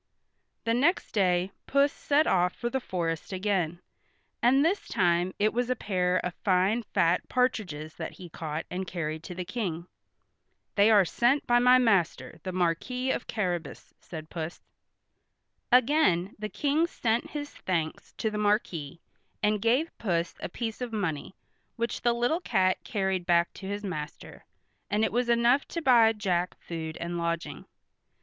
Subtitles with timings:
[0.63, 3.81] The next day Puss set off for the forest again,
[4.41, 8.87] and this time it was a pair of fine fat partridges that he caught and
[8.87, 9.85] carried to the King.
[10.73, 14.59] "They are sent by my master, the Marquis of Carrabas," said Puss.
[15.71, 18.99] Again the King sent his thanks to the Marquis,
[19.43, 21.35] and gave Puss a piece of money,
[21.75, 24.45] which the little cat carried back to his master,
[24.89, 27.67] and it was enough to buy Jack food and lodging.